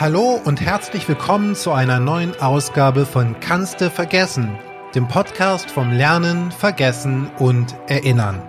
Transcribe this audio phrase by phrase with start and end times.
[0.00, 4.58] Hallo und herzlich willkommen zu einer neuen Ausgabe von Kannste vergessen,
[4.92, 8.42] dem Podcast vom Lernen, Vergessen und Erinnern.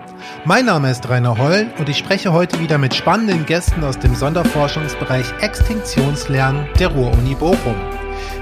[0.46, 4.16] Mein Name ist Rainer Holl und ich spreche heute wieder mit spannenden Gästen aus dem
[4.16, 7.76] Sonderforschungsbereich Extinktionslernen der Ruhr-Uni Bochum.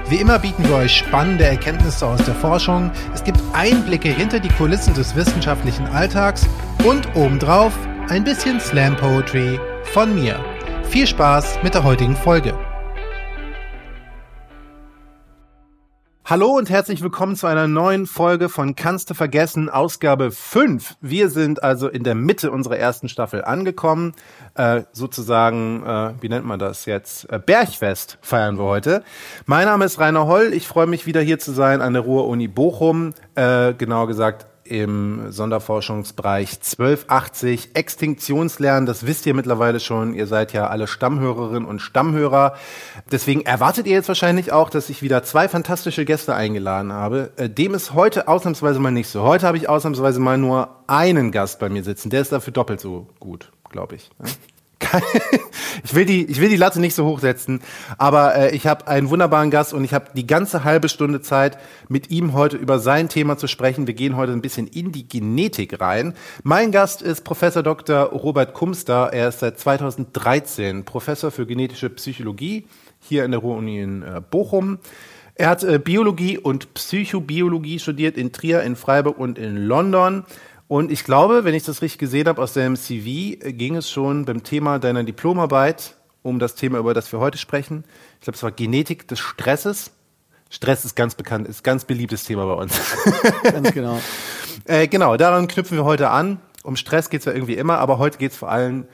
[0.08, 4.48] Wie immer bieten wir euch spannende Erkenntnisse aus der Forschung, es gibt Einblicke hinter die
[4.48, 6.46] Kulissen des wissenschaftlichen Alltags
[6.86, 7.74] und obendrauf
[8.08, 9.60] ein bisschen Slam Poetry
[9.92, 10.42] von mir.
[10.88, 12.54] Viel Spaß mit der heutigen Folge.
[16.26, 20.96] Hallo und herzlich willkommen zu einer neuen Folge von Kannst du vergessen, Ausgabe 5.
[21.02, 24.14] Wir sind also in der Mitte unserer ersten Staffel angekommen.
[24.54, 27.30] Äh, sozusagen, äh, wie nennt man das jetzt?
[27.30, 29.04] Äh, Bergfest feiern wir heute.
[29.44, 30.54] Mein Name ist Rainer Holl.
[30.54, 33.12] Ich freue mich wieder hier zu sein an der Ruhr-Uni Bochum.
[33.34, 38.86] Äh, genauer gesagt im Sonderforschungsbereich 1280 Extinktionslernen.
[38.86, 40.14] Das wisst ihr mittlerweile schon.
[40.14, 42.54] Ihr seid ja alle Stammhörerinnen und Stammhörer.
[43.10, 47.32] Deswegen erwartet ihr jetzt wahrscheinlich auch, dass ich wieder zwei fantastische Gäste eingeladen habe.
[47.36, 49.22] Äh, dem ist heute ausnahmsweise mal nicht so.
[49.22, 52.10] Heute habe ich ausnahmsweise mal nur einen Gast bei mir sitzen.
[52.10, 54.10] Der ist dafür doppelt so gut, glaube ich
[55.84, 57.60] ich will die, ich will die Latte nicht so hochsetzen,
[57.98, 61.58] aber äh, ich habe einen wunderbaren Gast und ich habe die ganze halbe Stunde Zeit,
[61.88, 63.86] mit ihm heute über sein Thema zu sprechen.
[63.86, 66.14] Wir gehen heute ein bisschen in die Genetik rein.
[66.42, 68.04] Mein Gast ist Professor Dr.
[68.04, 69.10] Robert Kumster.
[69.12, 72.66] Er ist seit 2013 Professor für genetische Psychologie
[73.00, 74.78] hier in der Ruhr-Uni in äh, Bochum.
[75.36, 80.24] Er hat äh, Biologie und Psychobiologie studiert in Trier, in Freiburg und in London.
[80.66, 84.24] Und ich glaube, wenn ich das richtig gesehen habe aus deinem CV, ging es schon
[84.24, 87.84] beim Thema deiner Diplomarbeit um das Thema, über das wir heute sprechen.
[88.18, 89.90] Ich glaube, es war Genetik des Stresses.
[90.48, 92.80] Stress ist ganz bekannt, ist ganz beliebtes Thema bei uns.
[93.42, 94.00] Ganz genau.
[94.66, 96.38] äh, genau, daran knüpfen wir heute an.
[96.62, 98.86] Um Stress geht es ja irgendwie immer, aber heute geht es vor allem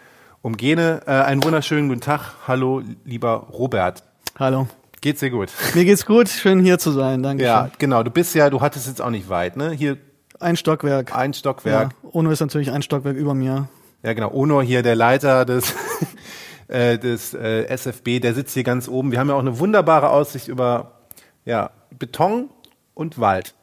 [0.43, 1.03] um Gene.
[1.07, 2.33] Äh, einen wunderschönen guten Tag.
[2.49, 4.03] Hallo, lieber Robert.
[4.39, 4.69] Hallo.
[5.03, 5.51] Geht's dir gut?
[5.75, 7.45] Mir geht's gut, schön hier zu sein, danke.
[7.45, 8.03] Ja, genau.
[8.03, 9.71] Du bist ja, du hattest jetzt auch nicht weit, ne?
[9.71, 9.99] Hier
[10.41, 11.17] ein Stockwerk.
[11.17, 11.93] Ein Stockwerk.
[12.03, 13.69] Ja, Ono ist natürlich ein Stockwerk über mir.
[14.03, 14.33] Ja, genau.
[14.33, 15.75] Ono hier, der Leiter des,
[16.69, 19.13] äh, des äh, SFB, der sitzt hier ganz oben.
[19.13, 21.01] Wir haben ja auch eine wunderbare Aussicht über
[21.45, 22.51] ja, Beton
[22.95, 23.55] und Wald.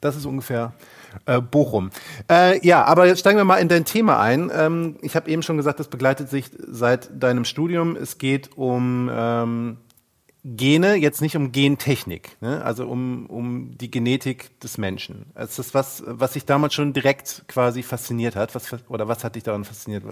[0.00, 0.72] Das ist ungefähr
[1.26, 1.90] äh, Bochum.
[2.30, 4.50] Äh, ja, aber jetzt steigen wir mal in dein Thema ein.
[4.54, 7.96] Ähm, ich habe eben schon gesagt, das begleitet sich seit deinem Studium.
[7.96, 9.76] Es geht um ähm,
[10.42, 12.64] Gene, jetzt nicht um Gentechnik, ne?
[12.64, 15.26] also um, um die Genetik des Menschen.
[15.34, 18.54] Das ist was, was sich damals schon direkt quasi fasziniert hat.
[18.54, 20.02] Was, oder was hat dich daran fasziniert,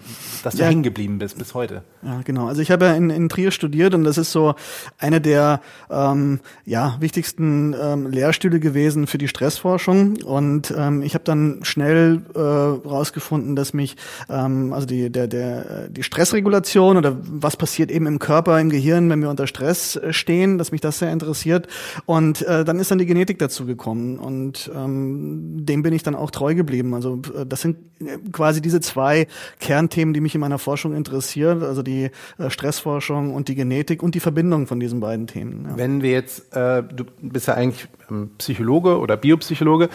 [0.43, 0.69] dass du ja.
[0.69, 1.83] hängen geblieben bist bis heute?
[2.03, 2.47] Ja, genau.
[2.47, 4.55] Also ich habe ja in, in Trier studiert und das ist so
[4.99, 10.19] eine der ähm, ja, wichtigsten ähm, Lehrstühle gewesen für die Stressforschung.
[10.23, 13.97] Und ähm, ich habe dann schnell äh, rausgefunden, dass mich
[14.29, 19.09] ähm, also die, der, der, die Stressregulation oder was passiert eben im Körper, im Gehirn,
[19.09, 21.69] wenn wir unter Stress äh, stehen, dass mich das sehr interessiert.
[22.07, 26.15] Und äh, dann ist dann die Genetik dazu gekommen und ähm, dem bin ich dann
[26.15, 26.95] auch treu geblieben.
[26.95, 29.27] Also äh, das sind äh, quasi diese zwei
[29.61, 34.15] Kernthemen, die mich in meiner Forschung interessieren, also die äh, Stressforschung und die Genetik und
[34.15, 35.67] die Verbindung von diesen beiden Themen.
[35.69, 35.77] Ja.
[35.77, 39.89] Wenn wir jetzt, äh, du bist ja eigentlich ähm, Psychologe oder Biopsychologe,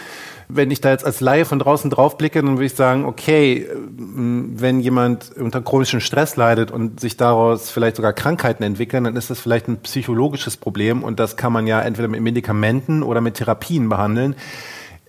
[0.48, 3.68] wenn ich da jetzt als Laie von draußen drauf blicke, dann würde ich sagen, okay,
[3.70, 9.16] ähm, wenn jemand unter chronischem Stress leidet und sich daraus vielleicht sogar Krankheiten entwickeln, dann
[9.16, 9.78] ist das vielleicht ein
[10.14, 14.36] psychologisches Problem und das kann man ja entweder mit Medikamenten oder mit Therapien behandeln.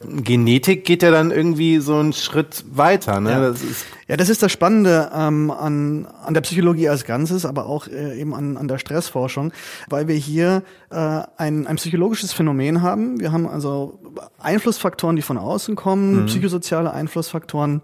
[0.01, 3.21] Genetik geht ja dann irgendwie so einen Schritt weiter.
[3.21, 3.31] Ne?
[3.31, 3.41] Ja.
[3.41, 7.67] Das ist ja, das ist das Spannende ähm, an, an der Psychologie als Ganzes, aber
[7.67, 9.53] auch äh, eben an, an der Stressforschung,
[9.89, 13.21] weil wir hier äh, ein, ein psychologisches Phänomen haben.
[13.21, 13.99] Wir haben also
[14.39, 16.27] Einflussfaktoren, die von außen kommen, mhm.
[16.27, 17.81] psychosoziale Einflussfaktoren,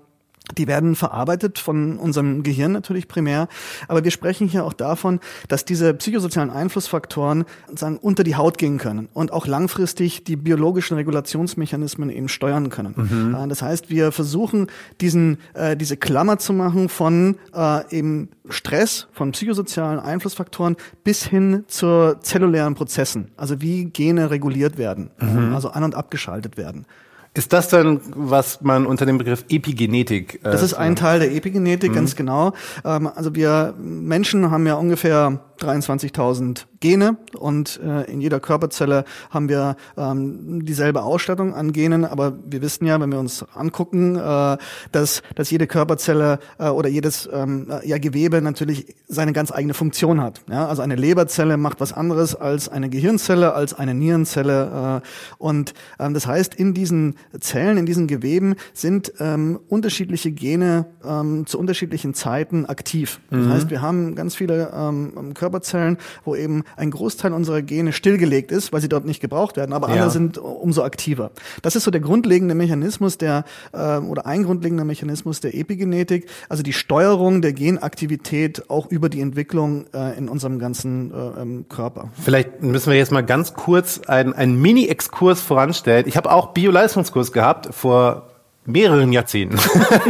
[0.57, 3.49] die werden verarbeitet von unserem Gehirn natürlich primär,
[3.89, 7.45] aber wir sprechen hier auch davon, dass diese psychosozialen Einflussfaktoren
[7.75, 12.95] sagen, unter die Haut gehen können und auch langfristig die biologischen Regulationsmechanismen eben steuern können.
[12.97, 13.35] Mhm.
[13.35, 14.69] Äh, das heißt, wir versuchen
[15.01, 21.65] diesen äh, diese Klammer zu machen von äh, eben Stress, von psychosozialen Einflussfaktoren bis hin
[21.69, 25.55] zu zellulären Prozessen, also wie Gene reguliert werden, mhm.
[25.55, 26.87] also an und abgeschaltet werden.
[27.33, 30.41] Ist das dann, was man unter dem Begriff Epigenetik?
[30.43, 31.95] Äh, das ist ein Teil der Epigenetik, mhm.
[31.95, 32.55] ganz genau.
[32.85, 39.49] Ähm, also wir Menschen haben ja ungefähr 23.000 Gene und äh, in jeder Körperzelle haben
[39.49, 44.57] wir ähm, dieselbe Ausstattung an Genen, aber wir wissen ja, wenn wir uns angucken, äh,
[44.91, 50.23] dass, dass jede Körperzelle äh, oder jedes ähm, ja, Gewebe natürlich seine ganz eigene Funktion
[50.23, 50.41] hat.
[50.49, 50.69] Ja?
[50.69, 55.03] Also eine Leberzelle macht was anderes als eine Gehirnzelle, als eine Nierenzelle.
[55.03, 55.07] Äh,
[55.39, 61.47] und ähm, das heißt, in diesen Zellen, in diesen Geweben sind ähm, unterschiedliche Gene ähm,
[61.47, 63.21] zu unterschiedlichen Zeiten aktiv.
[63.31, 63.53] Das mhm.
[63.53, 68.53] heißt, wir haben ganz viele ähm, Körper Körperzellen, wo eben ein Großteil unserer Gene stillgelegt
[68.53, 70.03] ist, weil sie dort nicht gebraucht werden, aber Ja.
[70.03, 71.33] alle sind umso aktiver.
[71.63, 76.63] Das ist so der grundlegende Mechanismus der äh, oder ein grundlegender Mechanismus der Epigenetik, also
[76.63, 82.11] die Steuerung der Genaktivität auch über die Entwicklung äh, in unserem ganzen äh, ähm, Körper.
[82.23, 86.07] Vielleicht müssen wir jetzt mal ganz kurz einen, einen Mini-Exkurs voranstellen.
[86.07, 88.30] Ich habe auch Bio-Leistungskurs gehabt vor
[88.73, 89.59] mehreren Jahrzehnten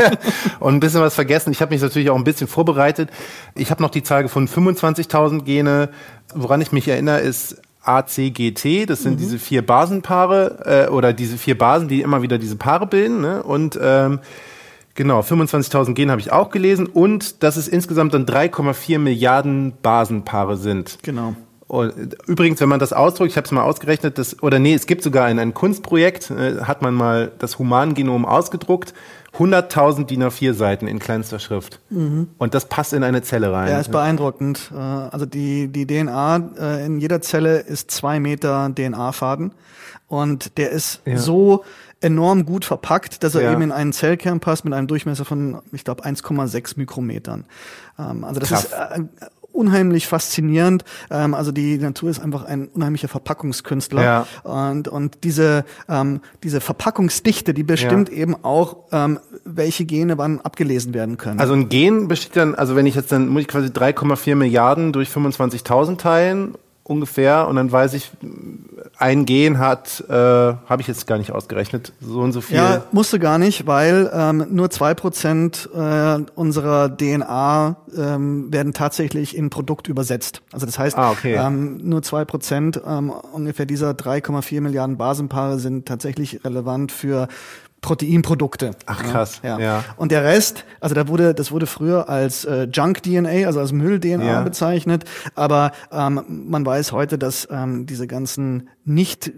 [0.60, 1.52] und ein bisschen was vergessen.
[1.52, 3.10] Ich habe mich natürlich auch ein bisschen vorbereitet.
[3.54, 5.90] Ich habe noch die Zahl gefunden, 25.000 Gene.
[6.34, 11.56] Woran ich mich erinnere, ist ACGT, das sind diese vier Basenpaare äh, oder diese vier
[11.56, 13.20] Basen, die immer wieder diese Paare bilden.
[13.20, 13.42] Ne?
[13.42, 14.20] Und ähm,
[14.94, 20.56] genau, 25.000 Gene habe ich auch gelesen und dass es insgesamt dann 3,4 Milliarden Basenpaare
[20.56, 20.98] sind.
[21.02, 21.34] Genau.
[21.70, 24.86] Und übrigens, wenn man das ausdrückt, ich habe es mal ausgerechnet, das, oder nee, es
[24.86, 28.92] gibt sogar ein, ein Kunstprojekt, äh, hat man mal das Humangenom ausgedruckt,
[29.38, 31.78] 100.000 DIN A4 Seiten in kleinster Schrift.
[31.90, 33.68] Und das passt in eine Zelle rein.
[33.70, 34.72] Ja, ist beeindruckend.
[34.74, 39.52] Äh, Also die, die DNA äh, in jeder Zelle ist zwei Meter DNA-Faden
[40.08, 41.18] und der ist Ja.
[41.18, 41.62] so
[42.00, 43.52] enorm gut verpackt, dass er Ja.
[43.52, 47.44] eben in einen Zellkern passt mit einem Durchmesser von, ich glaube, 1,6 Mikrometern.
[47.96, 48.64] Ähm, Also das Krass.
[48.64, 50.84] ist äh, unheimlich faszinierend.
[51.10, 54.26] Ähm, Also die Natur ist einfach ein unheimlicher Verpackungskünstler Ja.
[54.44, 58.16] und und diese ähm, diese Verpackungsdichte, die bestimmt Ja.
[58.16, 61.40] eben auch ähm, welche Gene wann abgelesen werden können.
[61.40, 64.92] Also ein Gen besteht dann, also wenn ich jetzt dann, muss ich quasi 3,4 Milliarden
[64.92, 66.54] durch 25.000 teilen,
[66.84, 68.10] ungefähr, und dann weiß ich,
[69.00, 72.58] ein Gen hat, äh, habe ich jetzt gar nicht ausgerechnet, so und so viel.
[72.58, 79.34] Ja, musste gar nicht, weil ähm, nur zwei Prozent äh, unserer DNA ähm, werden tatsächlich
[79.36, 80.42] in Produkt übersetzt.
[80.52, 81.34] Also das heißt, Ah, okay.
[81.34, 87.28] ähm, nur zwei Prozent ähm, ungefähr dieser 3,4 Milliarden Basenpaare sind tatsächlich relevant für
[87.80, 88.72] Proteinprodukte.
[88.86, 89.58] Ach, krass, Ja.
[89.58, 89.84] ja.
[89.96, 94.24] Und der Rest, also da wurde, das wurde früher als äh, Junk-DNA, also als Müll-DNA
[94.24, 94.42] Ja.
[94.42, 95.04] bezeichnet,
[95.34, 99.32] aber ähm, man weiß heute, dass ähm, diese ganzen nicht, äh,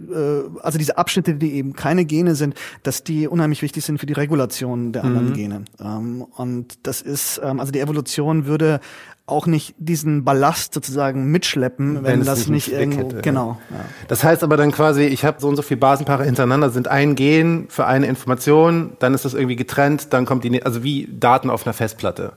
[0.63, 4.13] also diese Abschnitte, die eben keine Gene sind, dass die unheimlich wichtig sind für die
[4.15, 5.35] Regulation der anderen Mhm.
[5.35, 5.65] Gene.
[5.81, 8.81] Ähm, und das ist, ähm, also die Evolution würde
[9.27, 13.59] auch nicht diesen Ballast sozusagen mitschleppen, wenn, es das nicht irgendwo, hätte, genau.
[13.71, 13.77] Ja.
[14.09, 17.15] Das heißt aber dann quasi, ich habe so und so viele Basenpaare hintereinander, sind ein
[17.15, 21.51] Gen für eine Information, dann ist das irgendwie getrennt, dann kommt die, also wie Daten
[21.51, 22.33] auf einer Festplatte.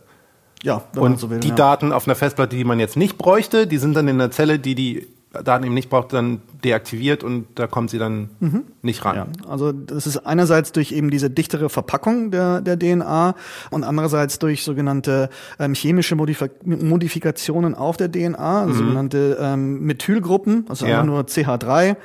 [0.64, 1.40] Ja, wenn man Und so will.
[1.40, 1.56] die ja.
[1.56, 4.60] Daten auf einer Festplatte, die man jetzt nicht bräuchte, die sind dann in der Zelle,
[4.60, 5.08] die die
[5.44, 8.30] Daten eben nicht braucht, dann deaktiviert und da kommt sie dann
[8.82, 9.16] nicht ran.
[9.16, 13.36] Ja, also das ist einerseits durch eben diese dichtere Verpackung der, der DNA
[13.72, 15.30] und andererseits durch sogenannte
[15.60, 20.92] ähm, chemische Modif Modifikationen auf der DNA, also sogenannte ähm, Methylgruppen, also Mhm.
[20.92, 20.98] Ja.
[21.02, 21.96] einfach nur CH3, äh,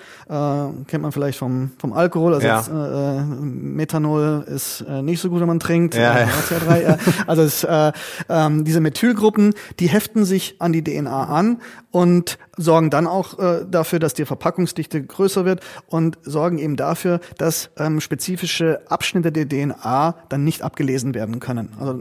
[0.87, 2.59] kennt man vielleicht vom, vom Alkohol, also Ja.
[2.59, 6.29] jetzt, äh, Methanol ist äh, nicht so gut, wenn man trinkt, Ja, äh, ja.
[6.49, 6.99] CH3, ja.
[7.27, 7.93] also es, äh,
[8.29, 11.61] ähm, diese Methylgruppen, die heften sich an die DNA an
[11.91, 17.21] und sorgen dann auch äh, dafür, dass die Verpackungsdichte größer wird und sorgen eben dafür,
[17.39, 21.71] dass ähm, spezifische Abschnitte der DNA dann nicht abgelesen werden können.
[21.79, 22.01] Also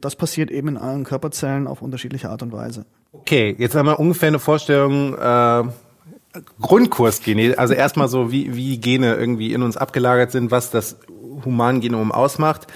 [0.00, 2.84] das passiert eben in allen Körperzellen auf unterschiedliche Art und Weise.
[3.12, 5.62] Okay, jetzt haben wir ungefähr eine Vorstellung, äh,
[6.60, 7.20] Grundkurs
[7.56, 10.96] also erstmal so, wie, wie Gene irgendwie in uns abgelagert sind, was das
[11.44, 12.66] Humangenom ausmacht.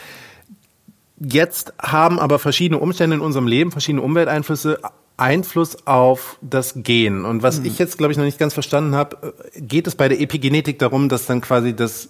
[1.18, 4.78] Jetzt haben aber verschiedene Umstände in unserem Leben, verschiedene Umwelteinflüsse
[5.18, 7.24] Einfluss auf das Gen.
[7.24, 10.20] Und was ich jetzt, glaube ich, noch nicht ganz verstanden habe, geht es bei der
[10.20, 12.08] Epigenetik darum, dass dann quasi das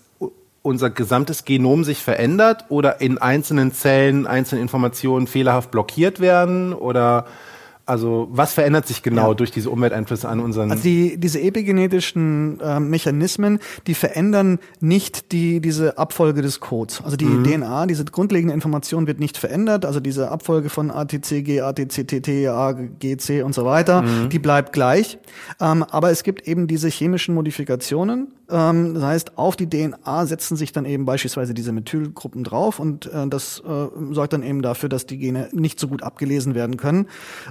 [0.63, 7.27] unser gesamtes Genom sich verändert oder in einzelnen Zellen einzelne Informationen fehlerhaft blockiert werden oder
[7.89, 9.35] also was verändert sich genau Ja.
[9.35, 15.61] durch diese Umwelteinflüsse an unseren Also die, diese epigenetischen äh, Mechanismen, die verändern nicht die,
[15.61, 17.01] diese Abfolge des Codes.
[17.05, 19.85] Also die DNA, diese grundlegende Information wird nicht verändert.
[19.87, 25.19] Also diese Abfolge von ATCG, ATCTT, AGC und so weiter, die bleibt gleich.
[25.61, 28.29] Ähm, aber es gibt eben diese chemischen Modifikationen.
[28.51, 33.07] Ähm, das heißt, auf die DNA setzen sich dann eben beispielsweise diese Methylgruppen drauf und
[33.07, 36.77] äh, das äh, sorgt dann eben dafür, dass die Gene nicht so gut abgelesen werden
[36.77, 37.07] können.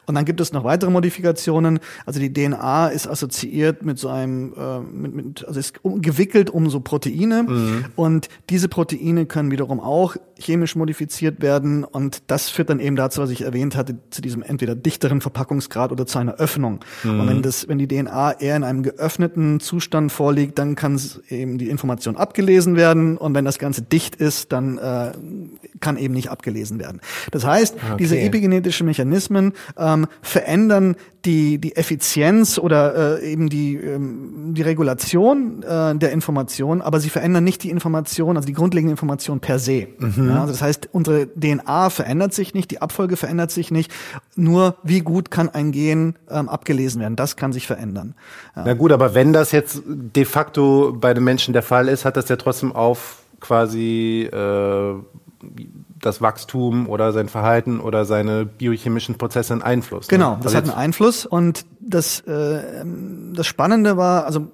[0.05, 1.79] Und dann gibt es noch weitere Modifikationen.
[2.05, 6.51] Also die DNA ist assoziiert mit so einem, äh, mit, mit, also ist um, gewickelt
[6.51, 7.47] um so Proteine.
[7.95, 11.83] Und diese Proteine können wiederum auch chemisch modifiziert werden.
[11.83, 15.91] Und das führt dann eben dazu, was ich erwähnt hatte, zu diesem entweder dichteren Verpackungsgrad
[15.91, 16.81] oder zu einer Öffnung.
[17.03, 21.57] Und wenn das, wenn die DNA eher in einem geöffneten Zustand vorliegt, dann kann eben
[21.57, 23.17] die Information abgelesen werden.
[23.17, 25.11] Und wenn das Ganze dicht ist, dann äh,
[25.79, 26.99] kann eben nicht abgelesen werden.
[27.31, 28.25] Das heißt, diese Okay.
[28.25, 30.95] epigenetischen Mechanismen ähm, verändern
[31.25, 37.09] die, die Effizienz oder äh, eben die, ähm, die Regulation äh, der Information, aber sie
[37.09, 39.87] verändern nicht die Information, also die grundlegende Information per se.
[39.99, 40.29] Mhm.
[40.29, 43.91] Ja, also das heißt, unsere DNA verändert sich nicht, die Abfolge verändert sich nicht.
[44.35, 47.15] Nur wie gut kann ein Gen ähm, abgelesen werden?
[47.15, 48.15] Das kann sich verändern.
[48.55, 48.63] Ja.
[48.65, 52.15] Na gut, aber wenn das jetzt de facto bei den Menschen der Fall ist, hat
[52.15, 54.93] das ja trotzdem auf quasi äh,
[55.99, 60.07] das Wachstum oder sein Verhalten oder seine biochemischen Prozesse einen Einfluss.
[60.07, 60.17] Ne?
[60.17, 62.83] Genau, das also hat einen Einfluss und das, äh,
[63.33, 64.47] das Spannende war, also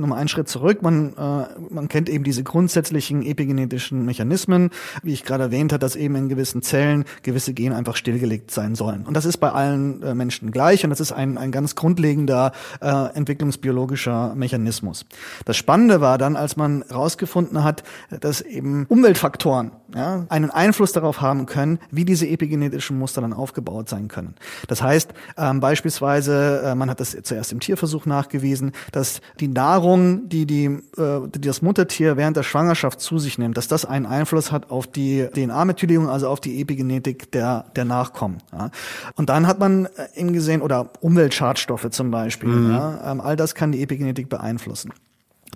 [0.00, 0.82] nochmal einen Schritt zurück.
[0.82, 4.70] Man, äh, man kennt eben diese grundsätzlichen epigenetischen Mechanismen,
[5.02, 8.74] wie ich gerade erwähnt habe, dass eben in gewissen Zellen gewisse Gene einfach stillgelegt sein
[8.74, 9.04] sollen.
[9.06, 12.52] Und das ist bei allen äh, Menschen gleich und das ist ein, ein ganz grundlegender
[12.80, 15.04] äh, entwicklungsbiologischer Mechanismus.
[15.44, 17.82] Das Spannende war dann, als man herausgefunden hat,
[18.20, 23.88] dass eben Umweltfaktoren ja, einen Einfluss darauf haben können, wie diese epigenetischen Muster dann aufgebaut
[23.88, 24.34] sein können.
[24.68, 30.28] Das heißt, ähm, beispielsweise, äh, man hat das zuerst im Tierversuch nachgewiesen, dass die Nahrung
[30.28, 34.06] die, die, äh, die das Muttertier während der Schwangerschaft zu sich nimmt, dass das einen
[34.06, 38.38] Einfluss hat auf die DNA-Methylierung, also auf die Epigenetik der, der Nachkommen.
[38.52, 38.70] Ja.
[39.16, 42.70] Und dann hat man äh, eben gesehen, oder Umweltschadstoffe zum Beispiel, mhm.
[42.72, 44.92] ja, ähm, all das kann die Epigenetik beeinflussen.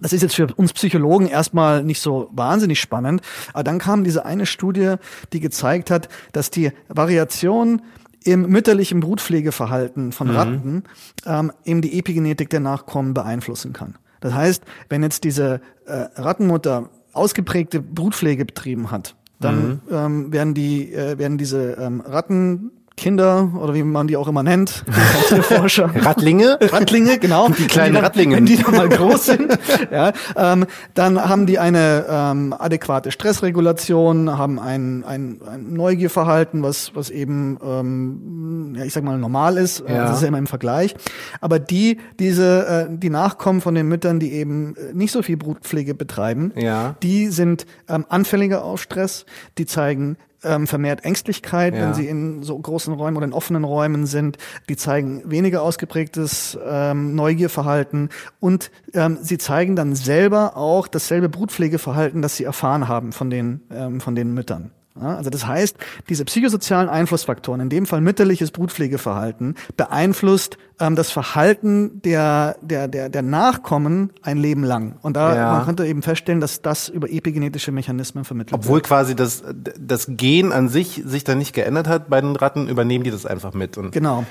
[0.00, 3.22] Das ist jetzt für uns Psychologen erstmal nicht so wahnsinnig spannend,
[3.52, 4.96] aber dann kam diese eine Studie,
[5.32, 7.82] die gezeigt hat, dass die Variation
[8.24, 10.36] im mütterlichen Brutpflegeverhalten von mhm.
[10.36, 10.82] Ratten
[11.26, 13.96] ähm, eben die Epigenetik der Nachkommen beeinflussen kann.
[14.20, 19.80] Das heißt, wenn jetzt diese äh, Rattenmutter ausgeprägte Brutpflege betrieben hat, dann mhm.
[19.90, 24.42] ähm, werden die äh, werden diese ähm, Ratten Kinder oder wie man die auch immer
[24.42, 24.84] nennt,
[25.28, 25.90] Tierforscher.
[25.94, 26.58] Rattlinge?
[26.60, 27.48] Rattlinge, genau.
[27.48, 28.36] Die kleinen Rattlinge.
[28.36, 29.58] Wenn die dann mal groß sind,
[29.90, 36.94] ja, ähm, dann haben die eine ähm, adäquate Stressregulation, haben ein, ein, ein Neugierverhalten, was,
[36.94, 39.84] was eben, ähm, ja, ich sag mal, normal ist.
[39.88, 40.06] Ja.
[40.06, 40.94] Das ist ja immer im Vergleich.
[41.40, 45.36] Aber die, diese, äh, die Nachkommen von den Müttern, die eben äh, nicht so viel
[45.36, 46.94] Brutpflege betreiben, ja.
[47.02, 49.26] die sind ähm, anfälliger auf Stress,
[49.58, 51.80] die zeigen ähm, vermehrt Ängstlichkeit, ja.
[51.80, 54.38] wenn sie in so großen Räumen oder in offenen Räumen sind.
[54.68, 58.10] Die zeigen weniger ausgeprägtes ähm, Neugierverhalten
[58.40, 63.62] und ähm, sie zeigen dann selber auch dasselbe Brutpflegeverhalten, das sie erfahren haben von den,
[63.70, 64.70] ähm, von den Müttern.
[65.00, 65.76] Ja, also das heißt,
[66.08, 73.08] diese psychosozialen Einflussfaktoren, in dem Fall mütterliches Brutpflegeverhalten, beeinflusst ähm, das Verhalten der, der, der,
[73.08, 74.94] der Nachkommen ein Leben lang.
[75.02, 75.52] Und da ja.
[75.52, 78.86] man konnte eben feststellen, dass das über epigenetische Mechanismen vermittelt Obwohl wird.
[78.86, 79.42] quasi das,
[79.78, 83.26] das Gen an sich sich da nicht geändert hat bei den Ratten, übernehmen die das
[83.26, 83.76] einfach mit.
[83.76, 84.24] Und genau.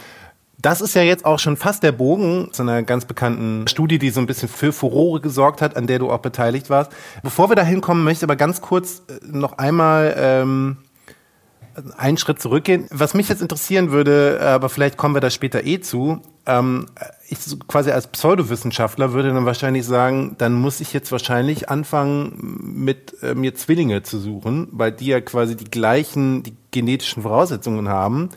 [0.63, 4.11] Das ist ja jetzt auch schon fast der Bogen zu einer ganz bekannten Studie, die
[4.11, 6.89] so ein bisschen für Furore gesorgt hat, an der du auch beteiligt warst.
[7.21, 10.77] Bevor wir da hinkommen, möchte ich aber ganz kurz äh, noch einmal ähm,
[11.97, 12.87] einen Schritt zurückgehen.
[12.91, 16.85] Was mich jetzt interessieren würde, aber vielleicht kommen wir da später eh zu, ähm,
[17.27, 23.21] ich quasi als Pseudowissenschaftler würde dann wahrscheinlich sagen, dann muss ich jetzt wahrscheinlich anfangen, mit
[23.21, 28.29] äh, mir Zwillinge zu suchen, weil die ja quasi die gleichen, die genetischen Voraussetzungen haben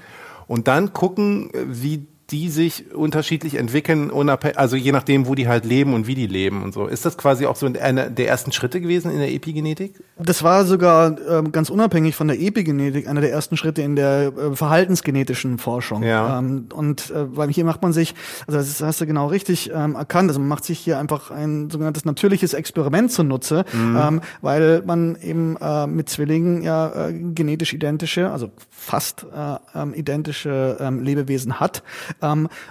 [0.49, 4.11] und dann gucken, wie die sich unterschiedlich entwickeln,
[4.56, 6.87] also je nachdem, wo die halt leben und wie die leben und so.
[6.87, 10.02] Ist das quasi auch so einer der ersten Schritte gewesen in der Epigenetik?
[10.18, 14.33] Das war sogar äh, ganz unabhängig von der Epigenetik einer der ersten Schritte in der
[14.37, 16.02] äh, verhaltensgenetischen Forschung.
[16.02, 16.40] Ja.
[16.40, 18.14] Ähm, und äh, weil hier macht man sich,
[18.49, 21.71] also das hast du genau richtig ähm, erkannt, also man macht sich hier einfach ein
[21.71, 23.97] sogenanntes natürliches Experiment zunutze, mhm.
[23.97, 29.95] ähm, weil man eben äh, mit Zwillingen ja äh, genetisch identische, also fast äh, ähm,
[29.95, 32.15] identische ähm, Lebewesen hat ähm,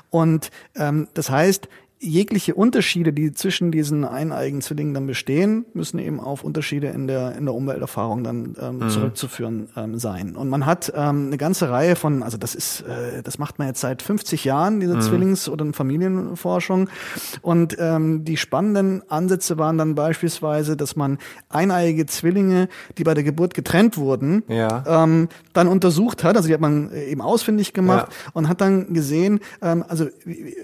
[0.09, 1.67] und ähm, das heißt,
[2.05, 7.35] jegliche Unterschiede, die zwischen diesen eineigen Zwillingen dann bestehen, müssen eben auf Unterschiede in der,
[7.35, 8.89] in der Umwelterfahrung dann ähm, mhm.
[8.89, 10.35] zurückzuführen ähm, sein.
[10.35, 13.67] Und man hat ähm, eine ganze Reihe von, also das ist, äh, das macht man
[13.67, 15.01] jetzt seit 50 Jahren, diese mhm.
[15.01, 16.89] Zwillings- oder Familienforschung.
[17.41, 21.17] Und ähm, die spannenden Ansätze waren dann beispielsweise, dass man
[21.49, 24.83] eineiige Zwillinge, die bei der Geburt getrennt wurden, ja.
[24.87, 28.31] ähm, dann untersucht hat, also die hat man eben ausfindig gemacht ja.
[28.33, 30.55] und hat dann gesehen, ähm, also wie,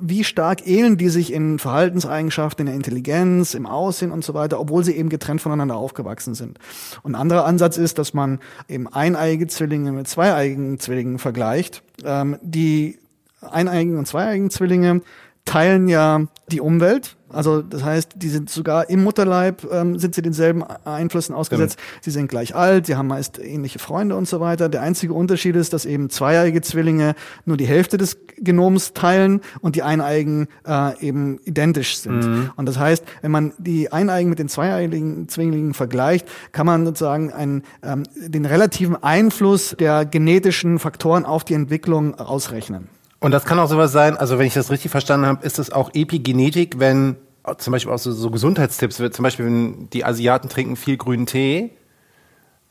[0.00, 4.34] wie stark ähneln ähneln die sich in Verhaltenseigenschaften, in der Intelligenz, im Aussehen und so
[4.34, 6.58] weiter, obwohl sie eben getrennt voneinander aufgewachsen sind.
[7.02, 8.38] Und ein anderer Ansatz ist, dass man
[8.68, 11.82] eben eineiige Zwillinge mit zweieigen Zwillingen vergleicht.
[12.04, 12.98] Ähm, die
[13.40, 15.02] eineigen und zweieigen Zwillinge
[15.44, 20.22] teilen ja die Umwelt, also das heißt, die sind sogar im Mutterleib, ähm, sind sie
[20.22, 21.78] denselben Einflüssen ausgesetzt.
[21.78, 22.04] Stimmt.
[22.04, 24.68] Sie sind gleich alt, sie haben meist ähnliche Freunde und so weiter.
[24.68, 27.14] Der einzige Unterschied ist, dass eben zweijährige Zwillinge
[27.44, 32.26] nur die Hälfte des Genoms teilen und die eineigen äh, eben identisch sind.
[32.26, 32.50] Mhm.
[32.56, 37.32] Und das heißt, wenn man die eineigen mit den zweijährigen Zwillingen vergleicht, kann man sozusagen
[37.32, 42.88] einen, ähm, den relativen Einfluss der genetischen Faktoren auf die Entwicklung ausrechnen.
[43.20, 45.72] Und das kann auch sowas sein, also wenn ich das richtig verstanden habe, ist es
[45.72, 47.16] auch Epigenetik, wenn
[47.58, 51.72] zum Beispiel auch so, so Gesundheitstipps zum Beispiel wenn die Asiaten trinken viel grünen Tee,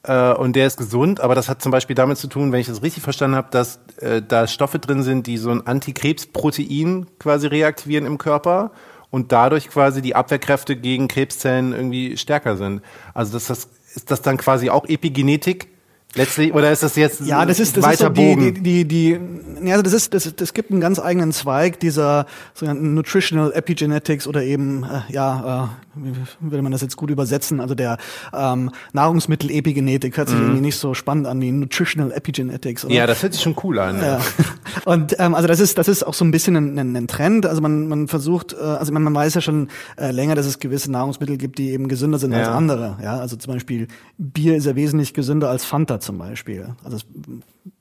[0.08, 2.68] äh, und der ist gesund, aber das hat zum Beispiel damit zu tun, wenn ich
[2.68, 7.48] das richtig verstanden habe, dass äh, da Stoffe drin sind, die so ein Antikrebsprotein quasi
[7.48, 8.72] reaktivieren im Körper
[9.10, 12.82] und dadurch quasi die Abwehrkräfte gegen Krebszellen irgendwie stärker sind.
[13.14, 15.70] Also das, das ist das dann quasi auch Epigenetik?
[16.16, 18.86] Letztlich, oder ist das jetzt ja, das ist, das weiter ist so die, die, die,
[18.86, 19.20] die,
[19.68, 24.26] ja, also das ist, das, das gibt einen ganz eigenen Zweig dieser sogenannten Nutritional Epigenetics
[24.26, 27.60] oder eben, äh, ja, wie würde man das jetzt gut übersetzen?
[27.60, 27.98] Also der
[28.34, 30.44] ähm, Nahrungsmittel-Epigenetik hört sich mhm.
[30.44, 32.86] irgendwie nicht so spannend an wie Nutritional Epigenetics.
[32.86, 32.94] Oder?
[32.94, 33.98] Ja, das hört sich schon cool an.
[34.00, 34.20] Ja.
[34.86, 37.46] Und ähm, also das ist, das ist auch so ein bisschen ein, ein, ein Trend.
[37.46, 40.60] Also man, man versucht, äh, also man, man weiß ja schon äh, länger, dass es
[40.60, 42.40] gewisse Nahrungsmittel gibt, die eben gesünder sind ja.
[42.40, 42.98] als andere.
[43.02, 43.88] Ja, also zum Beispiel
[44.18, 46.76] Bier ist ja wesentlich gesünder als Fanta zum Beispiel.
[46.84, 46.98] Also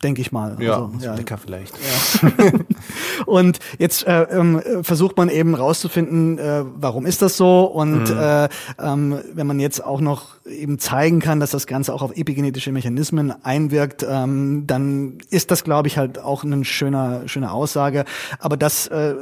[0.02, 0.56] denke ich mal.
[0.60, 1.14] Ja, also, ja.
[1.14, 1.74] lecker vielleicht.
[1.76, 2.50] Ja.
[3.26, 7.64] und jetzt äh, ähm, versucht man eben rauszufinden, äh, warum ist das so?
[7.64, 8.18] Und mhm.
[8.18, 8.48] äh,
[8.78, 12.72] ähm, wenn man jetzt auch noch eben zeigen kann, dass das Ganze auch auf epigenetische
[12.72, 18.04] Mechanismen einwirkt, ähm, dann ist das, glaube ich, halt auch eine schöner, schöne Aussage.
[18.38, 19.14] Aber das, äh,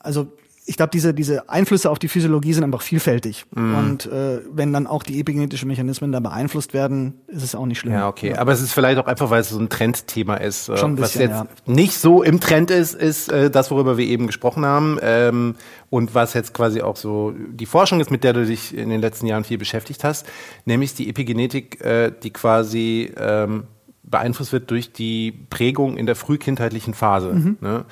[0.00, 0.28] also
[0.64, 3.46] ich glaube, diese, diese Einflüsse auf die Physiologie sind einfach vielfältig.
[3.50, 3.74] Mm.
[3.74, 7.80] Und äh, wenn dann auch die epigenetischen Mechanismen da beeinflusst werden, ist es auch nicht
[7.80, 7.94] schlimm.
[7.94, 8.30] Ja, okay.
[8.30, 8.38] Ja.
[8.38, 10.68] Aber es ist vielleicht auch einfach, weil es so ein Trendthema ist.
[10.68, 11.72] Äh, Schon ein bisschen, was jetzt ja.
[11.72, 14.98] nicht so im Trend ist, ist äh, das, worüber wir eben gesprochen haben.
[15.02, 15.56] Ähm,
[15.90, 19.00] und was jetzt quasi auch so die Forschung ist, mit der du dich in den
[19.00, 20.26] letzten Jahren viel beschäftigt hast,
[20.64, 23.64] nämlich die Epigenetik, äh, die quasi ähm,
[24.02, 27.32] beeinflusst wird durch die Prägung in der frühkindheitlichen Phase.
[27.32, 27.56] Mhm.
[27.60, 27.84] Ne?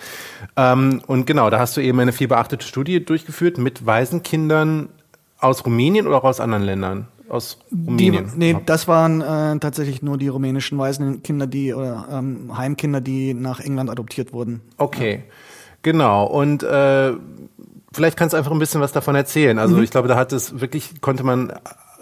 [0.56, 4.88] Ähm, und genau, da hast du eben eine viel beachtete Studie durchgeführt mit Waisenkindern
[5.38, 7.08] aus Rumänien oder auch aus anderen Ländern?
[7.28, 8.32] Aus Rumänien?
[8.34, 13.34] Die, nee, das waren äh, tatsächlich nur die rumänischen Waisenkinder, die oder ähm, Heimkinder, die
[13.34, 14.60] nach England adoptiert wurden.
[14.78, 15.22] Okay, ja.
[15.82, 16.26] genau.
[16.26, 17.12] Und äh,
[17.92, 19.58] vielleicht kannst du einfach ein bisschen was davon erzählen.
[19.58, 19.84] Also mhm.
[19.84, 21.52] ich glaube, da hat es wirklich, konnte man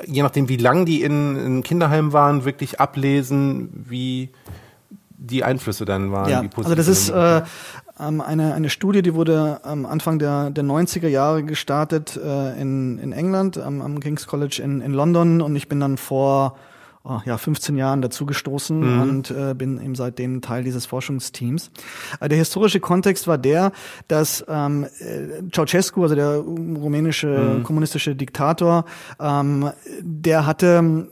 [0.06, 4.30] je nachdem, wie lang die in, in Kinderheim waren, wirklich ablesen, wie
[5.18, 6.30] die Einflüsse dann waren.
[6.30, 7.42] Ja, also das ist äh,
[7.98, 12.98] ähm, eine, eine Studie, die wurde am Anfang der, der 90er Jahre gestartet äh, in,
[12.98, 16.56] in England, am, am King's College in, in London und ich bin dann vor
[17.08, 19.02] oh, ja, 15 Jahren dazugestoßen mhm.
[19.02, 21.70] und äh, bin eben seitdem Teil dieses Forschungsteams.
[22.20, 23.72] Äh, der historische Kontext war der,
[24.06, 27.62] dass ähm, äh, Ceausescu, also der rumänische mhm.
[27.62, 28.84] kommunistische Diktator,
[29.20, 31.08] ähm, der hatte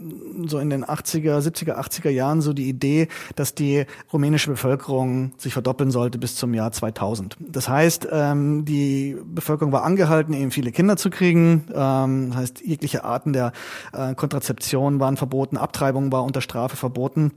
[0.46, 5.52] so in den 80er, 70er, 80er Jahren so die Idee, dass die rumänische Bevölkerung sich
[5.52, 7.36] verdoppeln sollte bis zum Jahr 2000.
[7.40, 11.64] Das heißt, ähm, die Bevölkerung war angehalten, eben viele Kinder zu kriegen.
[11.74, 13.52] Ähm, das heißt, jegliche Arten der
[13.92, 17.32] äh, Kontrazeption waren verboten, Abtreibung war unter Strafe verboten.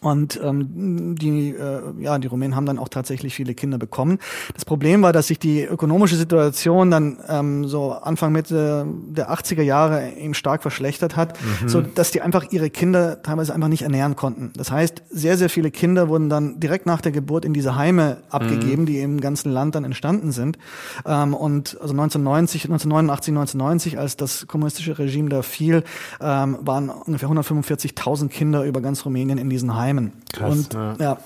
[0.00, 4.18] Und ähm, die, äh, ja, die Rumänen haben dann auch tatsächlich viele Kinder bekommen.
[4.54, 9.62] Das Problem war, dass sich die ökonomische Situation dann ähm, so Anfang Mitte der 80er
[9.62, 11.68] Jahre eben stark verschlechtert hat, mhm.
[11.68, 14.52] so dass die einfach ihre Kinder teilweise einfach nicht ernähren konnten.
[14.56, 18.18] Das heißt, sehr, sehr viele Kinder wurden dann direkt nach der Geburt in diese Heime
[18.30, 18.86] abgegeben, mhm.
[18.86, 20.58] die im ganzen Land dann entstanden sind.
[21.06, 25.84] Ähm, und also 1990, 1989, 1990, als das kommunistische Regime da fiel,
[26.20, 30.12] ähm, waren ungefähr 145.000 Kinder über ganz Rumänien in diesen Heimen Heimen.
[30.32, 30.96] Krass, und ja.
[30.98, 31.18] ja,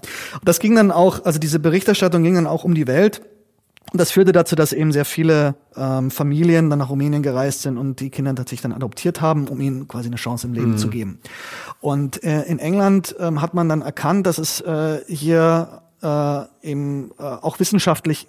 [0.44, 3.22] das ging dann auch, also diese Berichterstattung ging dann auch um die Welt.
[3.92, 7.78] Und das führte dazu, dass eben sehr viele ähm, Familien dann nach Rumänien gereist sind
[7.78, 10.78] und die Kinder tatsächlich dann adoptiert haben, um ihnen quasi eine Chance im Leben mhm.
[10.78, 11.20] zu geben.
[11.80, 17.10] Und äh, in England ähm, hat man dann erkannt, dass es äh, hier äh, eben
[17.18, 18.28] äh, auch wissenschaftlich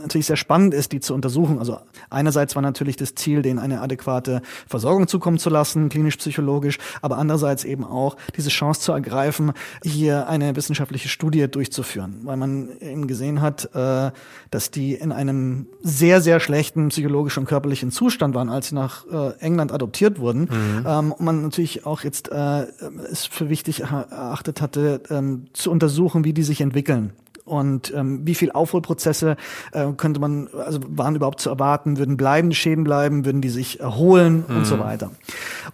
[0.00, 1.58] natürlich sehr spannend ist, die zu untersuchen.
[1.58, 7.18] Also einerseits war natürlich das Ziel, denen eine adäquate Versorgung zukommen zu lassen, klinisch-psychologisch, aber
[7.18, 13.06] andererseits eben auch diese Chance zu ergreifen, hier eine wissenschaftliche Studie durchzuführen, weil man eben
[13.06, 14.10] gesehen hat, äh,
[14.50, 19.06] dass die in einem sehr, sehr schlechten psychologischen und körperlichen Zustand waren, als sie nach
[19.06, 20.42] äh, England adoptiert wurden.
[20.42, 20.84] Mhm.
[20.86, 22.66] Ähm, und man natürlich auch jetzt äh,
[23.10, 28.20] es für wichtig erachtet hatte, ähm, zu untersuchen, wie die sich entwickeln entwickeln und ähm,
[28.24, 29.36] wie viel Aufholprozesse
[29.72, 33.80] äh, könnte man, also waren überhaupt zu erwarten, würden bleibende Schäden bleiben, würden die sich
[33.80, 34.56] erholen mhm.
[34.56, 34.80] und so mhm.
[34.80, 35.10] weiter.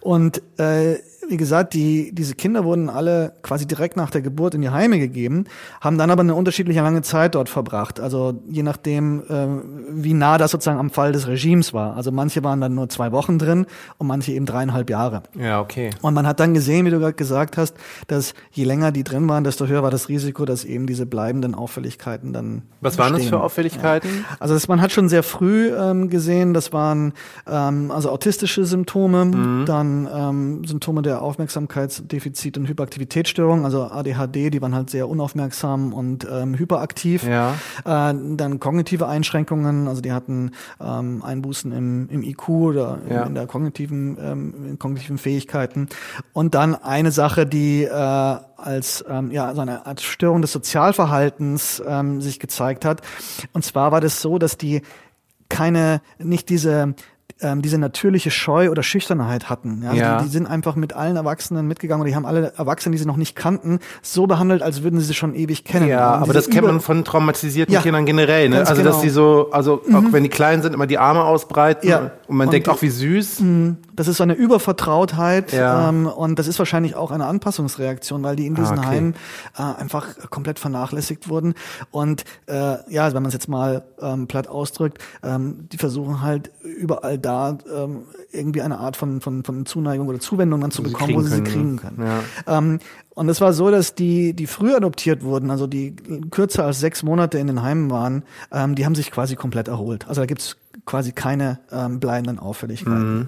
[0.01, 0.97] Und äh,
[1.31, 4.99] wie gesagt, die, diese Kinder wurden alle quasi direkt nach der Geburt in die Heime
[4.99, 5.45] gegeben,
[5.79, 8.01] haben dann aber eine unterschiedliche lange Zeit dort verbracht.
[8.01, 9.47] Also je nachdem, äh,
[9.91, 11.95] wie nah das sozusagen am Fall des Regimes war.
[11.95, 13.65] Also manche waren dann nur zwei Wochen drin
[13.97, 15.23] und manche eben dreieinhalb Jahre.
[15.39, 15.91] Ja, okay.
[16.01, 19.29] Und man hat dann gesehen, wie du gerade gesagt hast, dass je länger die drin
[19.29, 22.63] waren, desto höher war das Risiko, dass eben diese bleibenden Auffälligkeiten dann.
[22.81, 24.09] Was waren das für Auffälligkeiten?
[24.09, 24.35] Ja.
[24.41, 27.13] Also das, man hat schon sehr früh ähm, gesehen, das waren
[27.47, 29.65] ähm, also autistische Symptome, mhm.
[29.65, 36.27] dann ähm, Symptome der Aufmerksamkeitsdefizit und Hyperaktivitätsstörung, also ADHD, die waren halt sehr unaufmerksam und
[36.31, 37.23] ähm, hyperaktiv.
[37.23, 37.53] Ja.
[37.85, 43.23] Äh, dann kognitive Einschränkungen, also die hatten ähm, Einbußen im, im IQ oder Ja.
[43.23, 45.87] in der kognitiven, ähm, in kognitiven Fähigkeiten.
[46.33, 51.81] Und dann eine Sache, die äh, als ähm, ja so eine Art Störung des Sozialverhaltens
[51.85, 53.01] ähm, sich gezeigt hat.
[53.53, 54.81] Und zwar war das so, dass die
[55.49, 56.93] keine, nicht diese
[57.41, 59.81] ähm, diese natürliche Scheu oder Schüchternheit hatten.
[59.83, 59.93] Ja?
[59.93, 60.17] Ja.
[60.19, 63.05] Die, die sind einfach mit allen Erwachsenen mitgegangen und die haben alle Erwachsenen, die sie
[63.05, 65.87] noch nicht kannten, so behandelt, als würden sie sie schon ewig kennen.
[65.87, 68.59] Ja, aber das kennt man von traumatisierten Ja, Kindern generell, ne?
[68.59, 69.01] Also dass genau.
[69.01, 72.11] die so, also auch wenn die klein sind, immer die Arme ausbreiten Ja.
[72.27, 73.41] und man Und denkt auch wie süß.
[73.95, 75.89] Das ist so eine Übervertrautheit Ja.
[75.89, 78.87] ähm, und das ist wahrscheinlich auch eine Anpassungsreaktion, weil die in diesen Ah, okay.
[78.89, 79.15] Heimen
[79.57, 81.53] äh, einfach komplett vernachlässigt wurden.
[81.91, 86.51] Und äh, ja, wenn man es jetzt mal ähm, platt ausdrückt, ähm, die versuchen halt
[86.63, 90.87] überall da ähm, irgendwie eine Art von, von, von Zuneigung oder Zuwendung dann zu Wo
[90.87, 92.21] sie bekommen, wo sie kriegen sie können, kriegen ne?
[92.45, 92.69] können.
[92.71, 92.79] Ähm,
[93.13, 95.95] und es war so, dass die, die früh adoptiert wurden, also die
[96.31, 100.07] kürzer als sechs Monate in den Heimen waren, ähm, die haben sich quasi komplett erholt.
[100.07, 103.15] Also da gibt's quasi keine ähm, bleibenden Auffälligkeiten.
[103.19, 103.27] Mhm.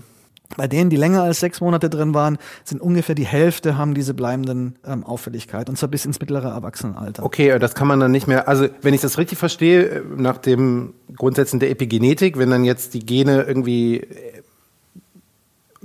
[0.55, 4.13] Bei denen, die länger als sechs Monate drin waren, sind ungefähr die Hälfte haben diese
[4.13, 7.23] bleibenden ähm, Auffälligkeiten und zwar bis ins mittlere Erwachsenenalter.
[7.23, 10.37] Okay, das kann man dann nicht mehr, also wenn ich das richtig verstehe, äh, nach
[10.37, 14.42] dem Grundsätzen der Epigenetik, wenn dann jetzt die Gene irgendwie äh,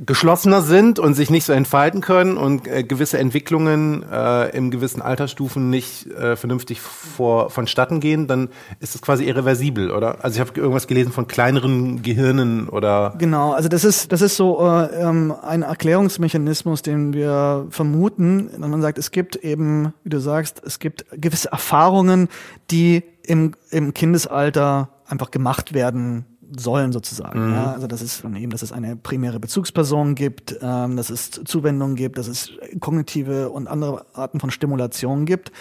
[0.04, 5.02] geschlossener sind und sich nicht so entfalten können und äh, gewisse Entwicklungen äh, in gewissen
[5.02, 8.48] Altersstufen nicht äh, vernünftig vor, vonstatten gehen, dann
[8.80, 10.24] ist es quasi irreversibel, oder?
[10.24, 14.36] Also ich habe irgendwas gelesen von kleineren Gehirnen oder Genau, also das ist das ist
[14.36, 20.10] so äh, ähm, ein Erklärungsmechanismus, den wir vermuten, wenn man sagt, es gibt eben, wie
[20.10, 22.28] du sagst, es gibt gewisse Erfahrungen,
[22.70, 27.52] die im im Kindesalter einfach gemacht werden sollen sozusagen.
[27.52, 31.94] Ja, also das ist eben, dass es eine primäre Bezugsperson gibt, ähm, dass es Zuwendung
[31.94, 35.52] gibt, dass es kognitive und andere Arten von Stimulation gibt.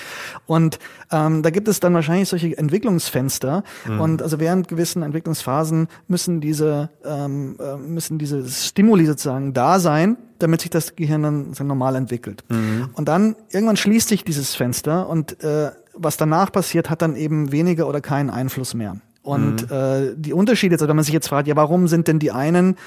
[0.45, 0.80] Und
[1.12, 3.63] ähm, da gibt es dann wahrscheinlich solche Entwicklungsfenster.
[4.00, 10.17] Und also während gewissen Entwicklungsphasen müssen diese ähm, äh, müssen diese Stimuli sozusagen da sein,
[10.39, 12.43] damit sich das Gehirn dann sozusagen normal entwickelt.
[12.93, 17.52] Und dann irgendwann schließt sich dieses Fenster und äh, was danach passiert, hat dann eben
[17.52, 18.97] weniger oder keinen Einfluss mehr.
[19.28, 22.32] Und äh, die Unterschiede, also wenn man sich jetzt fragt, ja, warum sind denn die
[22.32, 22.78] einen,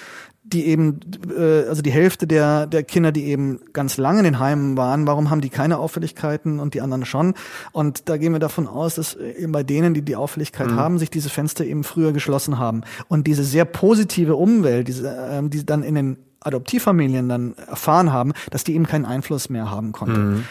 [0.42, 1.00] die eben,
[1.36, 5.06] äh, also die Hälfte der, der Kinder, die eben ganz lange in den Heimen waren,
[5.06, 7.34] warum haben die keine Auffälligkeiten und die anderen schon?
[7.72, 11.10] Und da gehen wir davon aus, dass eben bei denen, die die Auffälligkeit haben, sich
[11.10, 12.84] diese Fenster eben früher geschlossen haben.
[13.08, 18.32] Und diese sehr positive Umwelt, diese, ähm, die dann in den Adoptivfamilien dann erfahren haben,
[18.50, 20.42] dass die eben keinen Einfluss mehr haben konnte.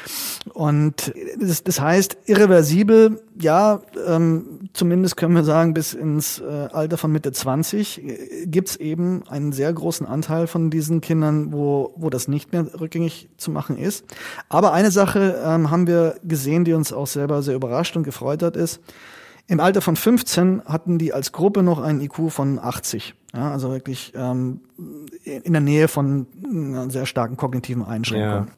[0.54, 6.98] Und das, das heißt, irreversibel, ja, ähm, zumindest können wir sagen, bis ins äh, Alter
[6.98, 12.10] von Mitte 20 äh, gibt's eben einen sehr großen Anteil von diesen Kindern, wo, wo
[12.10, 14.06] das nicht mehr rückgängig zu machen ist.
[14.48, 18.44] Aber eine Sache ähm, haben wir gesehen, die uns auch selber sehr überrascht und gefreut
[18.44, 18.80] hat, ist,
[19.50, 23.16] im Alter von 15 hatten die als Gruppe noch einen IQ von 80.
[23.34, 24.62] Ja, also wirklich ähm,
[25.24, 28.48] in der Nähe von einer sehr starken kognitiven Einschränkung.
[28.48, 28.54] Ja.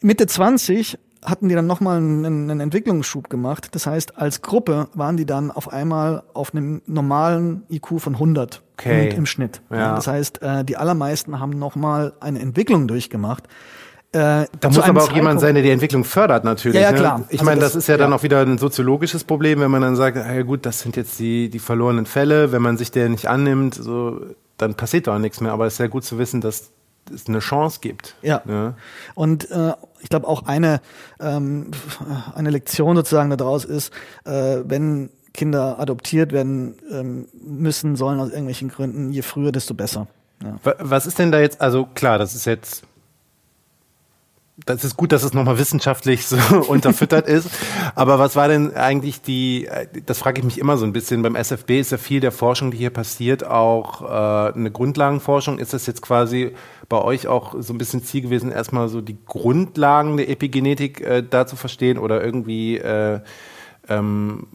[0.00, 3.68] Mitte 20 hatten die dann nochmal einen, einen Entwicklungsschub gemacht.
[3.72, 8.62] Das heißt, als Gruppe waren die dann auf einmal auf einem normalen IQ von 100
[8.80, 9.10] Okay.
[9.10, 9.60] im, im Schnitt.
[9.70, 9.94] Ja.
[9.94, 13.46] Das heißt, äh, die allermeisten haben nochmal eine Entwicklung durchgemacht.
[14.12, 16.74] Äh, Da muss aber auch jemand sein, der die Entwicklung fördert, natürlich.
[16.80, 16.98] Ja, ja, ne?
[16.98, 17.22] klar.
[17.28, 18.16] Ich Also meine, das, das- ist ja dann ja.
[18.16, 21.48] auch wieder ein soziologisches Problem, wenn man dann sagt, ja gut, das sind jetzt die,
[21.48, 24.20] die verlorenen Fälle, wenn man sich der nicht annimmt, so,
[24.58, 25.52] dann passiert doch nichts mehr.
[25.52, 26.70] Aber es ist ja gut zu wissen, dass
[27.14, 28.16] es eine Chance gibt.
[28.22, 28.42] Ja.
[28.46, 28.74] Ne?
[29.14, 30.80] Und äh, ich glaube auch eine,
[31.20, 31.70] ähm,
[32.34, 33.92] eine Lektion sozusagen daraus ist,
[34.24, 40.08] äh, wenn Kinder adoptiert werden ähm, müssen, sollen aus irgendwelchen Gründen, je früher, desto besser.
[40.42, 40.56] Ja.
[40.64, 42.82] Wa- Was ist denn da jetzt, also klar, das ist jetzt,
[44.66, 46.36] das ist gut, dass es nochmal wissenschaftlich so
[46.68, 47.48] unterfüttert ist,
[47.94, 51.22] aber was war denn eigentlich die, äh, das frage ich mich immer so ein bisschen,
[51.22, 55.58] beim SFB ist ja viel der Forschung, die hier passiert, auch äh, eine Grundlagenforschung.
[55.58, 56.54] Ist das jetzt quasi
[56.88, 61.22] bei euch auch so ein bisschen Ziel gewesen, erstmal so die Grundlagen der Epigenetik äh,
[61.28, 63.20] da zu verstehen oder irgendwie äh,
[63.88, 64.46] ähm,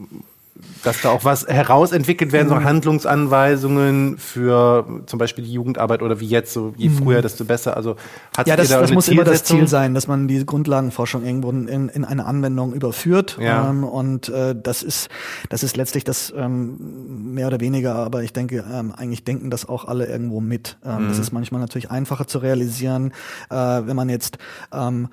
[0.82, 6.26] dass da auch was herausentwickelt werden, so Handlungsanweisungen für zum Beispiel die Jugendarbeit oder wie
[6.26, 7.76] jetzt, so je früher, desto besser.
[7.76, 7.96] Also
[8.36, 9.44] hat Ja, das, da das muss immer das?
[9.44, 13.38] Ziel sein, dass man die Grundlagenforschung irgendwo in, in eine Anwendung überführt.
[13.40, 13.70] Ja.
[13.70, 15.08] Ähm, und äh, das ist
[15.48, 19.68] das ist letztlich das ähm, mehr oder weniger, aber ich denke, ähm, eigentlich denken das
[19.68, 20.76] auch alle irgendwo mit.
[20.84, 21.08] Ähm, Mhm.
[21.08, 23.12] Das ist manchmal natürlich einfacher zu realisieren,
[23.50, 24.38] äh, wenn man jetzt
[24.72, 25.08] ähm,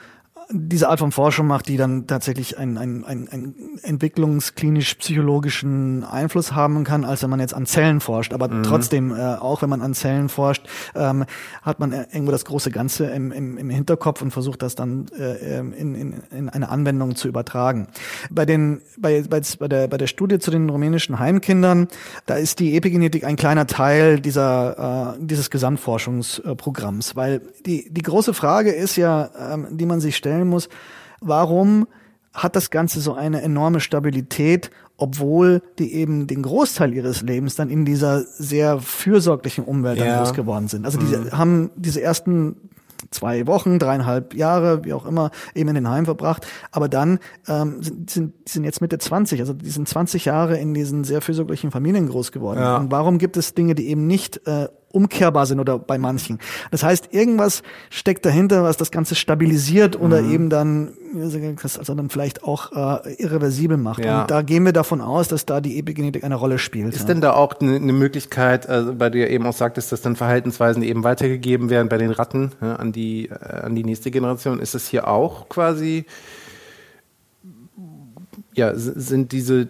[0.56, 6.84] diese Art von Forschung macht, die dann tatsächlich einen, einen, einen, einen entwicklungsklinisch-psychologischen Einfluss haben
[6.84, 8.34] kann, als wenn man jetzt an Zellen forscht.
[8.34, 8.62] Aber mhm.
[8.64, 11.26] trotzdem, äh, auch wenn man an Zellen forscht, ähm,
[11.64, 15.58] hat man irgendwo das große Ganze im, im, im Hinterkopf und versucht das dann äh,
[15.58, 17.88] ähm, in, in, in eine Anwendung zu übertragen.
[18.30, 21.88] Bei, den, bei, bei, bei, der, bei der Studie zu den rumänischen Heimkindern,
[22.28, 28.36] da ist die Epigenetik ein kleiner Teil dieser, äh, dieses Gesamtforschungsprogramms, weil die, die große
[28.36, 30.70] Frage ist ja, ähm, die man sich stellen muss,
[31.22, 31.88] warum
[32.34, 37.70] hat das Ganze so eine enorme Stabilität, obwohl die eben den Großteil ihres Lebens dann
[37.70, 40.18] in dieser sehr fürsorglichen Umwelt ja.
[40.18, 40.86] groß geworden sind.
[40.86, 41.32] Also die mhm.
[41.32, 42.56] haben diese ersten
[43.12, 46.48] zwei Wochen, dreieinhalb Jahre, wie auch immer, eben in den Heim verbracht.
[46.72, 50.74] Aber dann ähm, sind, sind, sind jetzt Mitte 20, also die sind 20 Jahre in
[50.74, 52.60] diesen sehr fürsorglichen Familien groß geworden.
[52.60, 52.78] Ja.
[52.78, 56.40] Und warum gibt es Dinge, die eben nicht äh, umkehrbar sind oder bei manchen.
[56.72, 60.32] Das heißt, irgendwas steckt dahinter, was das Ganze stabilisiert oder mhm.
[60.32, 64.06] eben dann, also dann vielleicht auch äh, irreversibel macht.
[64.06, 64.22] Ja.
[64.22, 66.94] Und da gehen wir davon aus, dass da die Epigenetik eine Rolle spielt.
[66.94, 67.08] Ist ja.
[67.08, 70.16] denn da auch eine ne Möglichkeit, also weil du ja eben auch sagtest, dass dann
[70.16, 74.60] Verhaltensweisen eben weitergegeben werden bei den Ratten ja, an die äh, an die nächste Generation?
[74.60, 76.06] Ist das hier auch quasi
[78.56, 79.68] ja, sind diese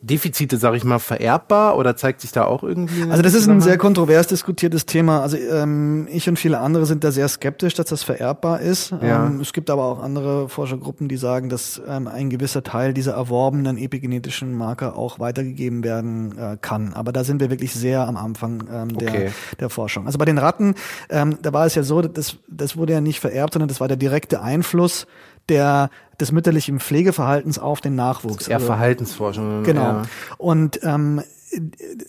[0.00, 3.02] Defizite, sage ich mal, vererbbar oder zeigt sich da auch irgendwie?
[3.10, 5.20] Also das ist ein sehr kontrovers diskutiertes Thema.
[5.20, 8.92] Also ähm, ich und viele andere sind da sehr skeptisch, dass das vererbbar ist.
[9.02, 9.26] Ja.
[9.26, 13.12] Ähm, es gibt aber auch andere Forschergruppen, die sagen, dass ähm, ein gewisser Teil dieser
[13.14, 16.94] erworbenen epigenetischen Marker auch weitergegeben werden äh, kann.
[16.94, 19.30] Aber da sind wir wirklich sehr am Anfang ähm, der, okay.
[19.60, 20.06] der Forschung.
[20.06, 20.74] Also bei den Ratten,
[21.10, 23.88] ähm, da war es ja so, das, das wurde ja nicht vererbt, sondern das war
[23.88, 25.06] der direkte Einfluss
[25.48, 28.48] der des mütterlichen Pflegeverhaltens auf den Nachwuchs.
[28.48, 29.62] Eher also, Verhaltensforschung.
[29.62, 29.82] Genau.
[29.82, 30.02] Ja.
[30.38, 31.22] Und ähm,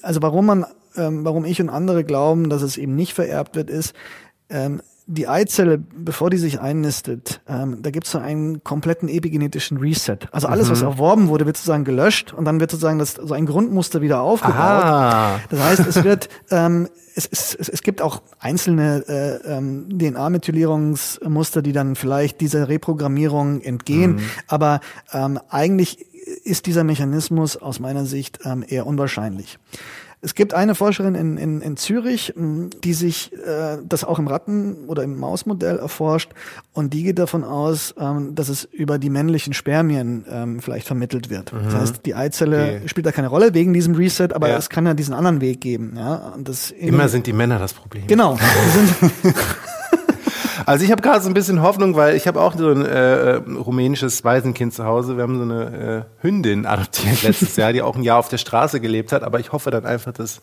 [0.01, 0.65] also warum man,
[0.95, 3.93] ähm, warum ich und andere glauben, dass es eben nicht vererbt wird, ist,
[4.49, 9.77] ähm, die Eizelle, bevor die sich einnistet, ähm, da gibt es so einen kompletten epigenetischen
[9.77, 10.17] Reset.
[10.31, 10.71] Also alles, mhm.
[10.73, 14.19] was erworben wurde, wird sozusagen gelöscht und dann wird sozusagen das, so ein Grundmuster wieder
[14.19, 14.55] aufgebaut.
[14.57, 15.39] Aha.
[15.49, 21.61] Das heißt, es wird, ähm, es, es, es, es gibt auch einzelne äh, ähm, DNA-Methylierungsmuster,
[21.61, 24.21] die dann vielleicht dieser Reprogrammierung entgehen, mhm.
[24.47, 24.81] aber
[25.13, 26.05] ähm, eigentlich
[26.43, 29.57] ist dieser Mechanismus aus meiner Sicht ähm, eher unwahrscheinlich.
[30.19, 34.85] Es gibt eine Forscherin in, in, in Zürich, die sich äh, das auch im Ratten-
[34.87, 36.31] oder im Mausmodell erforscht
[36.73, 41.29] und die geht davon aus, ähm, dass es über die männlichen Spermien ähm, vielleicht vermittelt
[41.29, 41.53] wird.
[41.53, 41.65] Mhm.
[41.65, 42.87] Das heißt, die Eizelle okay.
[42.87, 44.57] spielt da keine Rolle wegen diesem Reset, aber ja.
[44.57, 45.93] es kann ja diesen anderen Weg geben.
[45.95, 46.33] Ja?
[46.35, 48.07] Und das Immer sind die Männer das Problem.
[48.07, 48.37] Genau.
[50.65, 53.35] Also ich habe gerade so ein bisschen Hoffnung, weil ich habe auch so ein äh,
[53.35, 55.17] rumänisches Waisenkind zu Hause.
[55.17, 58.37] Wir haben so eine äh, Hündin adoptiert letztes Jahr, die auch ein Jahr auf der
[58.37, 59.23] Straße gelebt hat.
[59.23, 60.41] Aber ich hoffe dann einfach, dass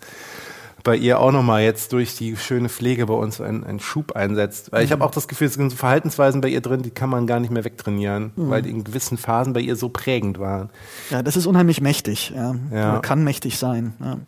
[0.84, 4.70] bei ihr auch nochmal jetzt durch die schöne Pflege bei uns ein, ein Schub einsetzt.
[4.70, 5.08] Weil ich habe mhm.
[5.08, 7.50] auch das Gefühl, es sind so Verhaltensweisen bei ihr drin, die kann man gar nicht
[7.50, 8.50] mehr wegtrainieren, mhm.
[8.50, 10.68] weil die in gewissen Phasen bei ihr so prägend waren.
[11.10, 12.32] Ja, das ist unheimlich mächtig.
[12.36, 12.54] Ja.
[12.70, 12.98] ja.
[12.98, 13.94] Kann mächtig sein.
[13.98, 14.18] Ja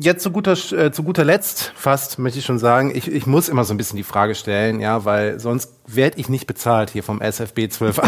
[0.00, 3.48] jetzt zu guter, äh, zu guter Letzt fast möchte ich schon sagen, ich, ich muss
[3.48, 7.02] immer so ein bisschen die Frage stellen, ja, weil sonst werde ich nicht bezahlt hier
[7.02, 8.00] vom SFB 12.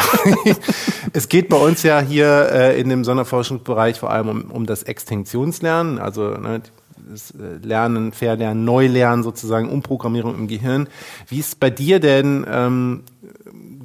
[1.13, 4.83] es geht bei uns ja hier äh, in dem Sonderforschungsbereich vor allem um, um das
[4.83, 6.63] Extinktionslernen, also ne,
[7.11, 10.89] das äh, Lernen, Verlernen, Neulernen sozusagen, Umprogrammierung im Gehirn.
[11.29, 13.03] Wie ist bei dir denn ähm,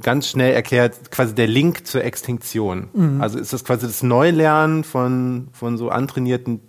[0.01, 2.89] ganz schnell erklärt quasi der Link zur Extinktion?
[2.93, 3.21] Mhm.
[3.21, 6.59] Also ist das quasi das Neulernen von, von so antrainierten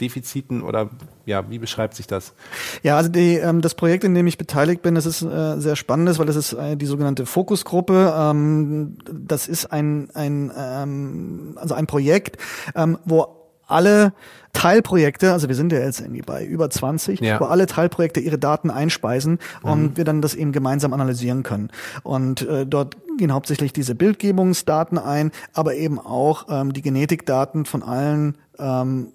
[0.00, 0.90] Defiziten oder
[1.24, 2.34] ja, wie beschreibt sich das?
[2.82, 5.76] Ja, also die, ähm, das Projekt, in dem ich beteiligt bin, das ist äh, sehr
[5.76, 8.14] spannendes, weil das ist äh, die sogenannte Fokusgruppe.
[8.16, 12.36] Ähm, das ist ein, ein ähm, also ein Projekt,
[12.74, 14.12] ähm, wo alle
[14.52, 17.40] Teilprojekte, also wir sind ja jetzt irgendwie bei über 20, ja.
[17.40, 19.96] wo alle Teilprojekte ihre Daten einspeisen und mhm.
[19.96, 21.70] wir dann das eben gemeinsam analysieren können.
[22.02, 27.82] Und äh, dort gehen hauptsächlich diese Bildgebungsdaten ein, aber eben auch ähm, die Genetikdaten von
[27.82, 29.08] allen ähm,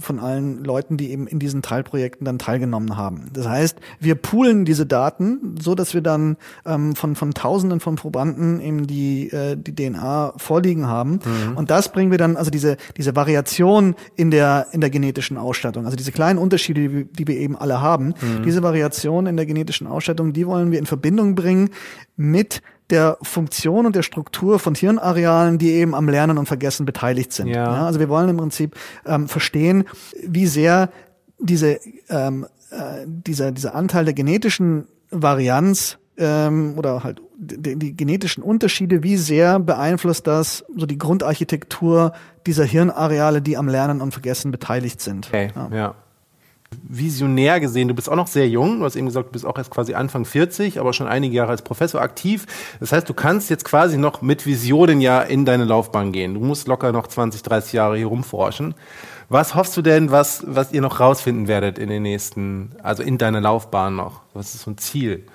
[0.00, 3.30] von allen Leuten, die eben in diesen Teilprojekten dann teilgenommen haben.
[3.32, 7.96] Das heißt, wir poolen diese Daten, so dass wir dann ähm, von von Tausenden von
[7.96, 11.20] Probanden eben die äh, die DNA vorliegen haben.
[11.24, 11.56] Mhm.
[11.56, 15.84] Und das bringen wir dann also diese diese Variation in der in der genetischen Ausstattung,
[15.84, 18.42] also diese kleinen Unterschiede, die, wir eben alle haben, mhm.
[18.44, 21.70] diese Variation in der genetischen Ausstattung, die wollen wir in Verbindung bringen
[22.16, 27.32] mit der Funktion und der Struktur von Hirnarealen, die eben am Lernen und Vergessen beteiligt
[27.32, 27.48] sind.
[27.48, 27.64] Ja.
[27.64, 29.84] ja also wir wollen im Prinzip ähm, verstehen,
[30.26, 30.90] wie sehr
[31.38, 38.42] diese, ähm, äh, dieser, dieser Anteil der genetischen Varianz ähm, oder halt die, die genetischen
[38.42, 42.12] Unterschiede, wie sehr beeinflusst das so die Grundarchitektur
[42.46, 45.28] dieser Hirnareale, die am Lernen und Vergessen beteiligt sind.
[45.28, 45.68] Okay, ja.
[45.72, 45.94] ja.
[46.82, 49.56] Visionär gesehen, du bist auch noch sehr jung, du hast eben gesagt, du bist auch
[49.58, 52.46] erst quasi Anfang 40, aber schon einige Jahre als Professor aktiv.
[52.80, 56.34] Das heißt, du kannst jetzt quasi noch mit Visionen ja in deine Laufbahn gehen.
[56.34, 58.74] Du musst locker noch 20, 30 Jahre hier rumforschen.
[59.28, 63.18] Was hoffst du denn, was, was ihr noch rausfinden werdet in den nächsten, also in
[63.18, 64.22] deiner Laufbahn noch?
[64.32, 65.26] Was ist so ein Ziel?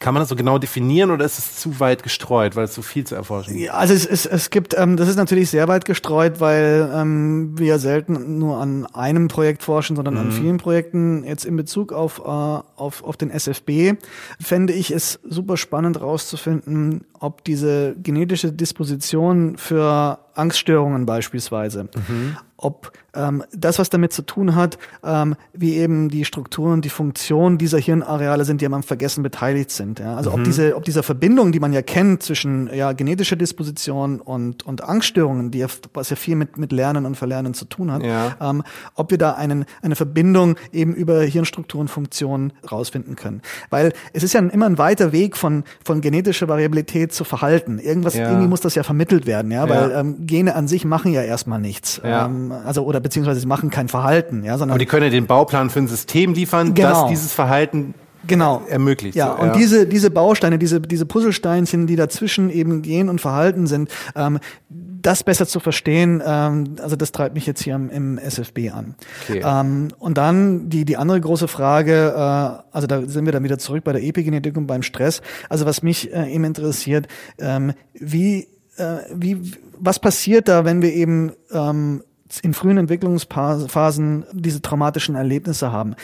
[0.00, 2.82] Kann man das so genau definieren oder ist es zu weit gestreut, weil es so
[2.82, 3.66] viel zu erforschen gibt?
[3.66, 7.58] Ja, also es, es, es gibt, ähm, das ist natürlich sehr weit gestreut, weil ähm,
[7.58, 10.20] wir selten nur an einem Projekt forschen, sondern mhm.
[10.20, 11.24] an vielen Projekten.
[11.24, 13.94] Jetzt in Bezug auf, äh, auf, auf den SFB
[14.40, 22.36] fände ich es super spannend rauszufinden, ob diese genetische Disposition für Angststörungen beispielsweise, mhm.
[22.56, 27.58] ob ähm, das, was damit zu tun hat, ähm, wie eben die Strukturen, die Funktionen
[27.58, 29.98] dieser Hirnareale sind, die am Vergessen beteiligt sind.
[29.98, 30.16] Ja?
[30.16, 30.36] Also mhm.
[30.36, 34.84] ob diese, ob diese Verbindung, die man ja kennt zwischen ja, genetischer Disposition und, und
[34.84, 38.36] Angststörungen, die ja, was ja viel mit, mit Lernen und Verlernen zu tun hat, ja.
[38.40, 38.62] ähm,
[38.94, 43.42] ob wir da einen, eine Verbindung eben über Hirnstrukturen, Funktionen rausfinden können.
[43.70, 47.78] Weil es ist ja immer ein weiter Weg von, von genetischer Variabilität zu Verhalten.
[47.78, 48.28] Irgendwas, ja.
[48.28, 51.58] irgendwie muss das ja vermittelt werden, ja, weil ähm, Gene an sich machen ja erstmal
[51.58, 52.00] nichts.
[52.04, 52.26] Ja.
[52.26, 54.74] Ähm, also oder beziehungsweise sie machen kein Verhalten, ja, sondern.
[54.74, 57.02] Aber die können ja den Bauplan für ein System liefern, genau.
[57.02, 57.94] das dieses Verhalten
[58.26, 58.62] genau.
[58.68, 59.16] ermöglicht.
[59.16, 59.54] Ja, so, und ja.
[59.54, 65.22] diese, diese Bausteine, diese, diese Puzzlesteinchen, die dazwischen eben gehen und verhalten sind, ähm, das
[65.22, 68.94] besser zu verstehen, ähm, also das treibt mich jetzt hier im, im SFB an.
[69.28, 69.42] Okay.
[69.44, 73.58] Ähm, und dann die, die andere große Frage, äh, also da sind wir dann wieder
[73.58, 75.22] zurück bei der Epigenetik und beim Stress.
[75.48, 77.06] Also was mich äh, eben interessiert,
[77.38, 79.40] ähm, wie, äh, wie,
[79.78, 82.02] was passiert da, wenn wir eben ähm,
[82.42, 85.94] in frühen Entwicklungsphasen diese traumatischen Erlebnisse haben?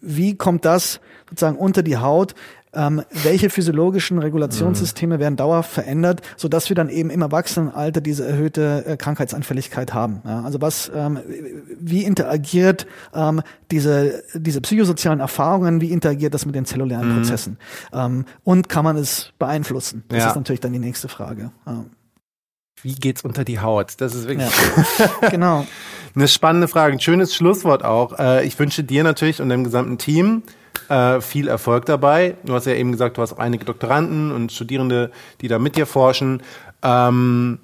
[0.00, 2.34] Wie kommt das sozusagen unter die Haut?
[2.74, 5.20] ähm, welche physiologischen Regulationssysteme mhm.
[5.20, 10.22] werden dauerhaft verändert, so dass wir dann eben im Erwachsenenalter diese erhöhte äh, Krankheitsanfälligkeit haben.
[10.24, 11.18] Ja, also was, ähm,
[11.78, 17.16] wie interagiert ähm, diese diese psychosozialen Erfahrungen, wie interagiert das mit den zellulären mhm.
[17.16, 17.58] Prozessen?
[17.92, 20.04] Ähm, und kann man es beeinflussen?
[20.08, 20.28] Das ja.
[20.30, 21.50] ist natürlich dann die nächste Frage.
[21.66, 21.84] Ja.
[22.82, 23.94] Wie geht's unter die Haut?
[23.98, 24.50] Das ist wirklich
[24.98, 25.28] ja.
[25.30, 25.66] genau.
[26.14, 26.94] eine spannende Frage.
[26.94, 28.18] Ein schönes Schlusswort auch.
[28.18, 30.42] Äh, ich wünsche dir natürlich und dem gesamten Team
[30.88, 32.36] äh, viel Erfolg dabei.
[32.44, 35.76] Du hast ja eben gesagt, du hast auch einige Doktoranden und Studierende, die da mit
[35.76, 36.42] dir forschen.
[36.82, 37.58] Ähm,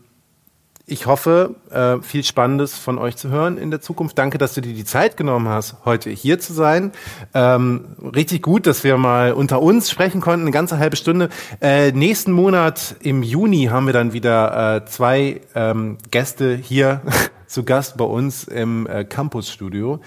[0.91, 4.19] ich hoffe, äh, viel Spannendes von euch zu hören in der Zukunft.
[4.19, 6.93] Danke, dass du dir die Zeit genommen hast, heute hier zu sein.
[7.35, 11.29] Ähm, richtig gut, dass wir mal unter uns sprechen konnten, eine ganze halbe Stunde.
[11.61, 17.03] Äh, nächsten Monat im Juni haben wir dann wieder äh, zwei ähm, Gäste hier
[17.47, 20.01] zu Gast bei uns im äh, Campusstudio.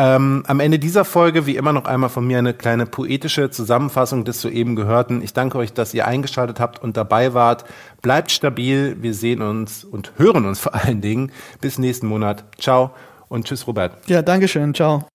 [0.00, 4.24] Ähm, am Ende dieser Folge, wie immer, noch einmal von mir eine kleine poetische Zusammenfassung
[4.24, 5.22] des soeben Gehörten.
[5.22, 7.64] Ich danke euch, dass ihr eingeschaltet habt und dabei wart.
[8.00, 8.96] Bleibt stabil.
[9.00, 11.32] Wir sehen uns und hören uns vor allen Dingen.
[11.60, 12.44] Bis nächsten Monat.
[12.60, 12.94] Ciao
[13.28, 14.08] und tschüss, Robert.
[14.08, 14.72] Ja, Dankeschön.
[14.72, 15.08] Ciao.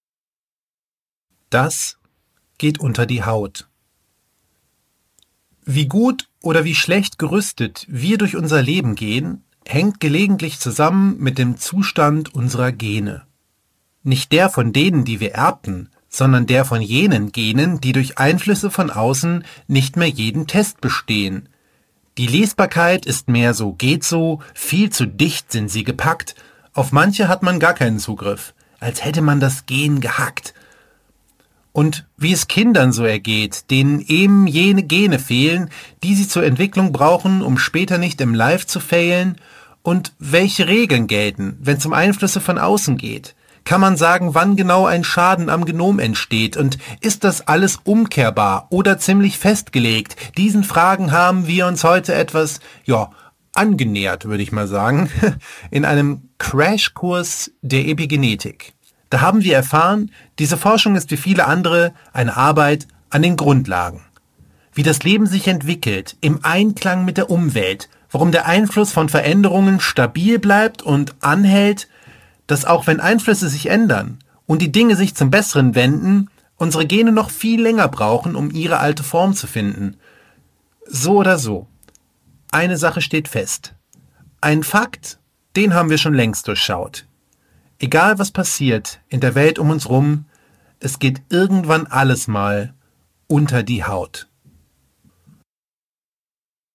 [1.50, 1.98] Das
[2.58, 3.70] geht unter die Haut.
[5.64, 11.38] Wie gut oder wie schlecht gerüstet wir durch unser Leben gehen, hängt gelegentlich zusammen mit
[11.38, 13.26] dem Zustand unserer Gene.
[14.04, 18.70] Nicht der von denen, die wir erbten, sondern der von jenen Genen, die durch Einflüsse
[18.70, 21.50] von außen nicht mehr jeden Test bestehen.
[22.18, 26.36] Die Lesbarkeit ist mehr so geht so, viel zu dicht sind sie gepackt,
[26.74, 30.54] auf manche hat man gar keinen Zugriff, als hätte man das Gen gehackt.
[31.72, 35.72] Und wie es Kindern so ergeht, denen eben jene Gene fehlen,
[36.04, 39.38] die sie zur Entwicklung brauchen, um später nicht im Live zu failen,
[39.82, 43.36] und welche Regeln gelten, wenn es um Einflüsse von außen geht.
[43.66, 46.58] Kann man sagen, wann genau ein Schaden am Genom entsteht?
[46.58, 50.16] Und ist das alles umkehrbar oder ziemlich festgelegt?
[50.38, 53.10] Diesen Fragen haben wir uns heute etwas, ja,
[53.54, 55.10] angenähert, würde ich mal sagen,
[55.72, 58.74] in einem Crashkurs der Epigenetik.
[59.10, 64.02] Da haben wir erfahren, diese Forschung ist wie viele andere eine Arbeit an den Grundlagen.
[64.74, 69.80] Wie das Leben sich entwickelt, im Einklang mit der Umwelt, warum der Einfluss von Veränderungen
[69.80, 71.88] stabil bleibt und anhält
[72.48, 77.12] dass auch wenn Einflüsse sich ändern und die Dinge sich zum Besseren wenden, unsere Gene
[77.12, 79.98] noch viel länger brauchen, um ihre alte Form zu finden.
[80.86, 81.68] So oder so.
[82.52, 83.74] Eine Sache steht fest.
[84.42, 85.20] Ein Fakt,
[85.56, 87.06] den haben wir schon längst durchschaut.
[87.80, 90.26] Egal was passiert in der Welt um uns rum,
[90.80, 92.74] es geht irgendwann alles mal
[93.28, 94.28] unter die Haut.